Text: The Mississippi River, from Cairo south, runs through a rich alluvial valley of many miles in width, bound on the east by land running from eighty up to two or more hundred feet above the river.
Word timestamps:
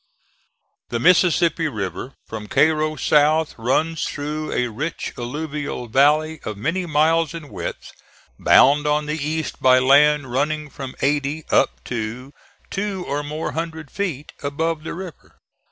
The 0.89 0.99
Mississippi 0.99 1.67
River, 1.67 2.15
from 2.25 2.47
Cairo 2.47 2.95
south, 2.95 3.53
runs 3.59 4.05
through 4.05 4.51
a 4.51 4.69
rich 4.69 5.13
alluvial 5.15 5.87
valley 5.89 6.39
of 6.41 6.57
many 6.57 6.87
miles 6.87 7.35
in 7.35 7.49
width, 7.49 7.91
bound 8.39 8.87
on 8.87 9.05
the 9.05 9.23
east 9.23 9.61
by 9.61 9.77
land 9.77 10.31
running 10.31 10.71
from 10.71 10.95
eighty 11.03 11.45
up 11.51 11.83
to 11.83 12.33
two 12.71 13.05
or 13.07 13.21
more 13.21 13.51
hundred 13.51 13.91
feet 13.91 14.33
above 14.41 14.81
the 14.83 14.95
river. 14.95 15.37